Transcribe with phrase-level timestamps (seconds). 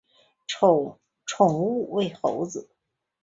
[0.47, 0.97] 宠
[1.53, 2.59] 物为猴仔。